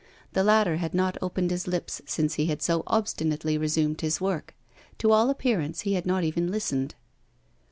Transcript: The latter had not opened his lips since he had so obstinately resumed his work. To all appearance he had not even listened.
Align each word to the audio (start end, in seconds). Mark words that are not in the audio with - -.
The 0.33 0.43
latter 0.43 0.77
had 0.77 0.95
not 0.95 1.15
opened 1.21 1.51
his 1.51 1.67
lips 1.67 2.01
since 2.07 2.33
he 2.33 2.47
had 2.47 2.63
so 2.63 2.81
obstinately 2.87 3.55
resumed 3.55 4.01
his 4.01 4.19
work. 4.19 4.55
To 4.97 5.11
all 5.11 5.29
appearance 5.29 5.81
he 5.81 5.93
had 5.93 6.07
not 6.07 6.23
even 6.23 6.49
listened. 6.49 6.95